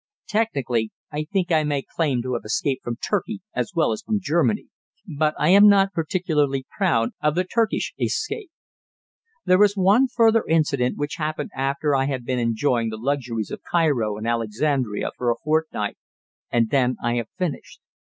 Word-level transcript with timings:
Technically, 0.27 0.89
I 1.11 1.25
think 1.25 1.51
I 1.51 1.63
may 1.63 1.83
claim 1.83 2.23
to 2.23 2.33
have 2.33 2.41
escaped 2.43 2.83
from 2.83 2.95
Turkey 2.95 3.41
as 3.53 3.73
well 3.75 3.91
as 3.91 4.01
from 4.01 4.19
Germany, 4.19 4.65
but 5.05 5.35
I 5.37 5.49
am 5.49 5.67
not 5.67 5.93
particularly 5.93 6.65
proud 6.75 7.11
of 7.21 7.35
the 7.35 7.43
Turkish 7.43 7.93
escape. 7.99 8.49
There 9.45 9.61
is 9.63 9.77
one 9.77 10.07
further 10.07 10.43
incident 10.49 10.97
which 10.97 11.17
happened 11.17 11.51
after 11.53 11.95
I 11.95 12.05
had 12.07 12.25
been 12.25 12.39
enjoying 12.39 12.89
the 12.89 12.97
luxuries 12.97 13.51
of 13.51 13.61
Cairo 13.71 14.17
and 14.17 14.27
Alexandria 14.27 15.11
for 15.19 15.29
a 15.29 15.35
fortnight, 15.43 15.99
and 16.49 16.71
then 16.71 16.97
I 17.03 17.17
have 17.17 17.29
finished. 17.37 17.79